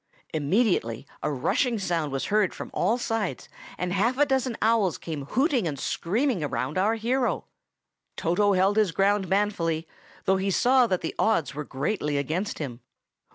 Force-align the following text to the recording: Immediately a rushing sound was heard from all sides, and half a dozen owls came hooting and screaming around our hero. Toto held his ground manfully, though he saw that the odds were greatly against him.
Immediately 0.33 1.05
a 1.21 1.31
rushing 1.31 1.77
sound 1.77 2.11
was 2.11 2.25
heard 2.33 2.55
from 2.55 2.71
all 2.73 2.97
sides, 2.97 3.47
and 3.77 3.93
half 3.93 4.17
a 4.17 4.25
dozen 4.25 4.57
owls 4.59 4.97
came 4.97 5.25
hooting 5.27 5.67
and 5.67 5.77
screaming 5.77 6.43
around 6.43 6.75
our 6.79 6.95
hero. 6.95 7.45
Toto 8.17 8.53
held 8.53 8.77
his 8.77 8.91
ground 8.91 9.27
manfully, 9.29 9.87
though 10.25 10.37
he 10.37 10.49
saw 10.49 10.87
that 10.87 11.01
the 11.01 11.13
odds 11.19 11.53
were 11.53 11.63
greatly 11.63 12.17
against 12.17 12.57
him. 12.57 12.79